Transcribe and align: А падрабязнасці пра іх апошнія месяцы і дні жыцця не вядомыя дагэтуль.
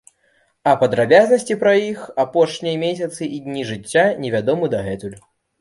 А 0.71 0.71
падрабязнасці 0.83 1.57
пра 1.63 1.73
іх 1.91 1.99
апошнія 2.25 2.81
месяцы 2.85 3.21
і 3.39 3.43
дні 3.49 3.67
жыцця 3.73 4.07
не 4.25 4.33
вядомыя 4.39 4.73
дагэтуль. 4.77 5.17